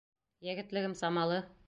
Егетлегем 0.47 0.97
самалы. 1.03 1.41